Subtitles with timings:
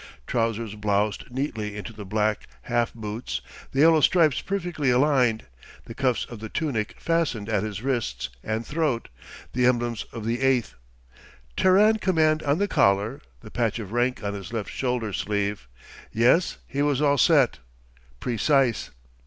[0.25, 3.39] Trousers bloused neatly into the black, half boots,
[3.71, 5.45] the yellow stripes perfectly aligned,
[5.85, 9.09] the cuffs of the tunic fastened at his wrists and throat,
[9.53, 10.73] the emblems of the 8th.
[11.55, 15.67] Terran Command on the collar, the patch of rank on his left shoulder sleeve.
[16.11, 17.59] Yes, he was all set.
[18.19, 18.89] Precise.